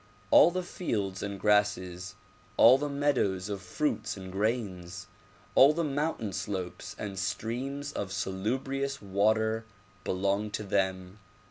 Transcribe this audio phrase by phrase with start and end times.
[0.31, 2.15] All the fields and grasses,
[2.57, 5.05] all the meadows of fruits and grains,
[5.53, 9.63] all the mountain slopes and streams of salub rious water
[10.03, 11.19] belong to them.